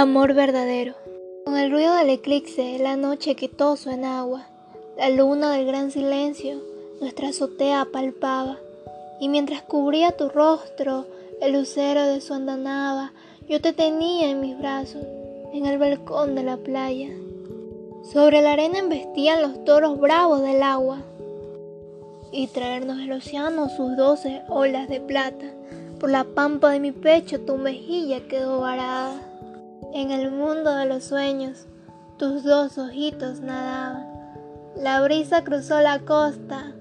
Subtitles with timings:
[0.00, 0.94] Amor verdadero.
[1.44, 4.46] Con el ruido del eclipse, la noche quitoso en agua,
[4.96, 6.58] la luna del gran silencio,
[7.02, 8.56] nuestra azotea palpaba.
[9.20, 11.04] Y mientras cubría tu rostro,
[11.42, 13.12] el lucero de su andanaba,
[13.46, 15.04] yo te tenía en mis brazos,
[15.52, 17.10] en el balcón de la playa.
[18.10, 21.02] Sobre la arena embestían los toros bravos del agua,
[22.32, 25.44] y traernos el océano sus doce olas de plata.
[25.98, 29.26] Por la pampa de mi pecho tu mejilla quedó varada.
[29.92, 31.66] En el mundo de los sueños,
[32.16, 34.06] tus dos ojitos nadaban.
[34.76, 36.72] La brisa cruzó la costa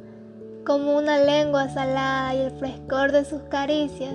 [0.63, 4.13] como una lengua salada y el frescor de sus caricias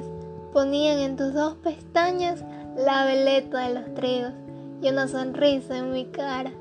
[0.53, 2.45] ponían en tus dos pestañas
[2.77, 4.33] la veleta de los trigos
[4.81, 6.53] y una sonrisa en mi cara.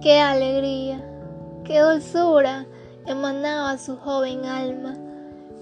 [0.00, 1.02] ¡Qué alegría!
[1.64, 2.66] ¡Qué dulzura!
[3.06, 4.94] emanaba su joven alma.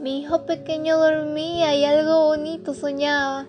[0.00, 3.46] Mi hijo pequeño dormía y algo bonito soñaba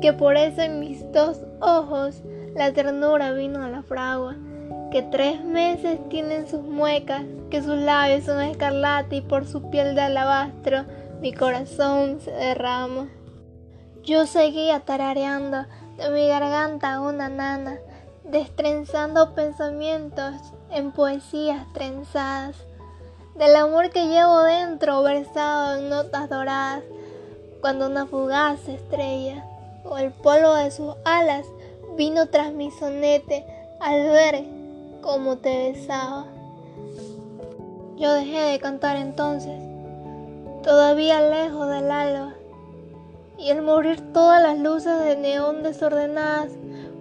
[0.00, 2.22] que por eso en mis dos ojos
[2.54, 4.36] la ternura vino a la fragua,
[4.90, 9.94] que tres meses tienen sus muecas, que sus labios son escarlata y por su piel
[9.94, 10.84] de alabastro
[11.20, 13.08] mi corazón se derrama.
[14.02, 15.66] Yo seguía tarareando
[15.98, 17.78] de mi garganta una nana,
[18.24, 20.34] destrenzando pensamientos
[20.70, 22.56] en poesías trenzadas,
[23.36, 26.82] del amor que llevo dentro versado en notas doradas,
[27.60, 29.44] cuando una fugaz estrella
[29.84, 31.46] o el polvo de sus alas
[31.96, 33.44] vino tras mi sonete
[33.80, 34.44] al ver
[35.00, 36.26] cómo te besaba.
[37.96, 39.60] Yo dejé de cantar entonces,
[40.62, 42.34] todavía lejos del alba,
[43.38, 46.52] y al morir todas las luces de neón desordenadas,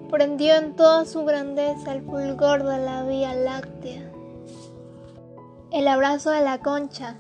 [0.09, 4.01] prendió en toda su grandeza el fulgor de la Vía Láctea.
[5.71, 7.15] El abrazo de la concha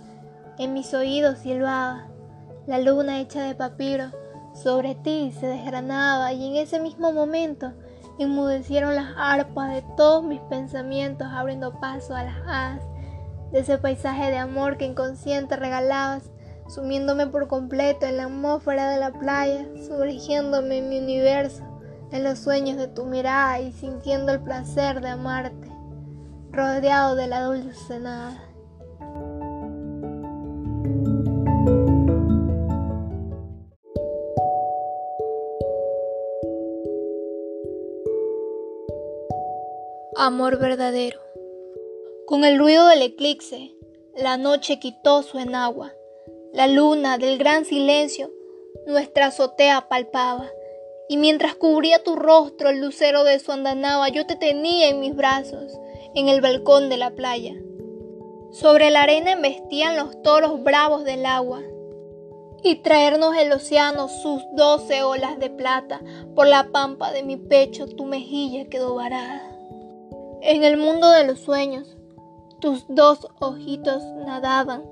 [0.57, 2.07] en mis oídos silbaba,
[2.65, 4.11] la luna hecha de papiro
[4.61, 7.73] sobre ti se desgranaba y en ese mismo momento
[8.17, 12.81] enmudecieron las arpas de todos mis pensamientos abriendo paso a las hadas
[13.51, 16.29] de ese paisaje de amor que inconsciente regalabas,
[16.67, 21.63] sumiéndome por completo en la atmósfera de la playa, sumergiéndome en mi universo,
[22.11, 25.71] en los sueños de tu mirada y sintiendo el placer de amarte,
[26.51, 28.48] rodeado de la dulce nada.
[40.21, 41.17] Amor verdadero.
[42.27, 43.73] Con el ruido del eclipse,
[44.17, 45.93] la noche quitó su enagua.
[46.51, 48.29] La luna del gran silencio
[48.85, 50.49] nuestra azotea palpaba.
[51.07, 55.15] Y mientras cubría tu rostro el lucero de su andanaba, yo te tenía en mis
[55.15, 55.79] brazos,
[56.13, 57.55] en el balcón de la playa.
[58.51, 61.61] Sobre la arena embestían los toros bravos del agua.
[62.61, 66.01] Y traernos el océano sus doce olas de plata,
[66.35, 69.58] por la pampa de mi pecho tu mejilla quedó varada.
[70.41, 71.97] En el mundo de los sueños,
[72.61, 74.83] tus dos ojitos nadaban.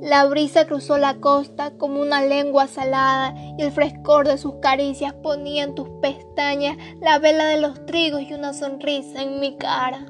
[0.00, 5.12] La brisa cruzó la costa como una lengua salada y el frescor de sus caricias
[5.12, 10.06] ponía en tus pestañas la vela de los trigos y una sonrisa en mi cara.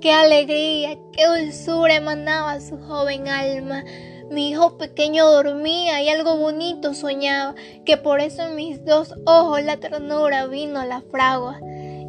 [0.00, 3.84] Qué alegría, qué dulzura emanaba su joven alma.
[4.30, 7.54] Mi hijo pequeño dormía y algo bonito soñaba,
[7.84, 11.60] que por eso en mis dos ojos la ternura vino a la fragua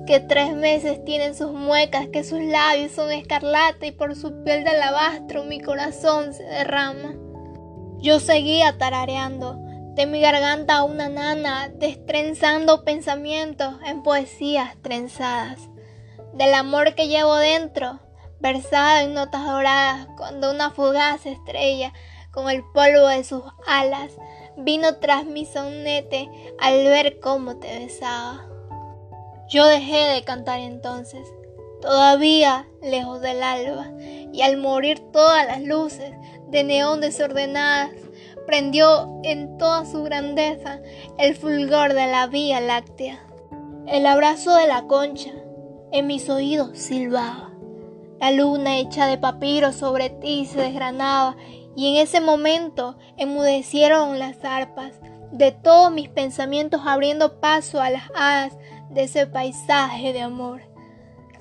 [0.05, 4.63] que tres meses tienen sus muecas, que sus labios son escarlata y por su piel
[4.63, 7.15] de alabastro mi corazón se derrama.
[7.99, 9.57] Yo seguía tarareando
[9.95, 15.69] de mi garganta una nana, destrenzando pensamientos en poesías trenzadas,
[16.33, 18.01] del amor que llevo dentro,
[18.39, 21.93] versado en notas doradas, cuando una fugaz estrella,
[22.31, 24.11] con el polvo de sus alas,
[24.57, 26.29] vino tras mi sonete
[26.59, 28.54] al ver cómo te besaba.
[29.49, 31.27] Yo dejé de cantar entonces,
[31.81, 36.13] todavía lejos del alba, y al morir todas las luces
[36.49, 37.91] de neón desordenadas,
[38.45, 40.79] prendió en toda su grandeza
[41.17, 43.19] el fulgor de la Vía Láctea.
[43.87, 45.31] El abrazo de la concha
[45.91, 47.51] en mis oídos silbaba.
[48.19, 51.35] La luna hecha de papiro sobre ti se desgranaba
[51.75, 54.93] y en ese momento enmudecieron las arpas
[55.31, 58.57] de todos mis pensamientos abriendo paso a las hadas
[58.89, 60.61] de ese paisaje de amor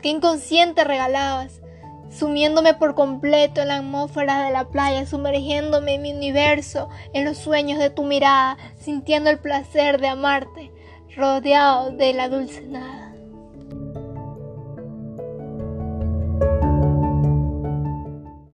[0.05, 1.63] que inconsciente regalabas,
[2.11, 7.39] sumiéndome por completo en la atmósfera de la playa, sumergiéndome en mi universo, en los
[7.39, 10.71] sueños de tu mirada, sintiendo el placer de amarte,
[11.17, 13.04] rodeado de la dulce nada.